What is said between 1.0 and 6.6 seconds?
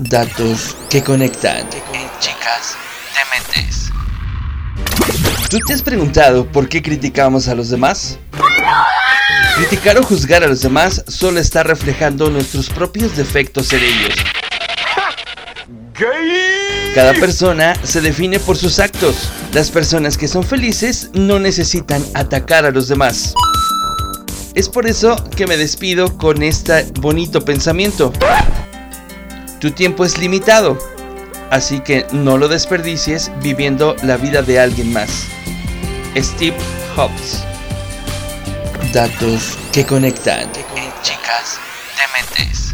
conectan. Chicas dementes. ¿Tú te has preguntado